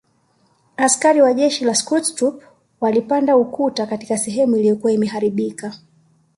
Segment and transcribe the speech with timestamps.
[0.77, 2.45] Askari wa jeshi la Schutztruppe
[2.81, 5.73] walipanda ukuta katika sehemu uliyokuwa imeharibika